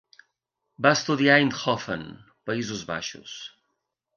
Va 0.85 0.93
estudiar 0.99 1.35
a 1.35 1.43
Eindhoven, 1.43 2.07
Països 2.51 2.83
Baixos. 2.91 3.37